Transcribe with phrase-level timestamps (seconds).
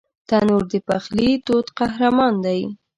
[0.29, 2.61] تنور د پخلي تود قهرمان دی